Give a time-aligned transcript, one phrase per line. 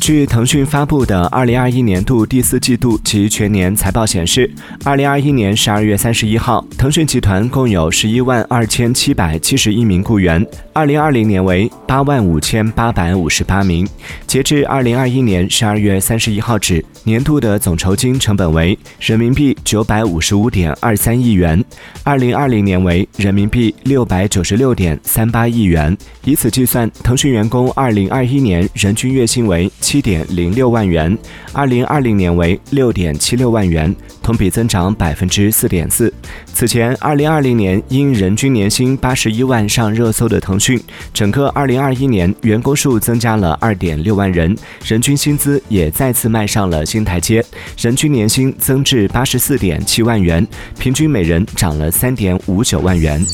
[0.00, 4.48] 据腾讯发布的二零二一年度第四季度及全年财报显示，
[4.84, 13.88] 二零二一年十二月三十一号，腾讯集团共有十一万二千七百七十一名雇员，二零二零年为八万五千八百五十八名。
[14.28, 21.64] 截至二零二一年十二月三十一号止，年度的总酬金成本为人民币九百五十五点二三亿元，
[22.04, 25.96] 二零二零年为人民币六百九十六点三八亿元。
[26.24, 30.06] 以此计算，腾讯员工二零二一年人均月薪为七。
[30.06, 31.18] 点零六万元，
[31.52, 33.92] 二零二零年为六点七六万元，
[34.22, 36.14] 同比增长百分之四点四。
[36.52, 40.80] 此前，二零二零年因人均年薪八十一万上热搜的腾讯，
[41.12, 47.44] 整个二零二一年员工数增加了二点六万人，人均薪资也再次迈上了新台阶，
[47.76, 50.46] 人均年薪增至八十四点七万元，
[50.78, 53.26] 平均每人涨了三点五九万元。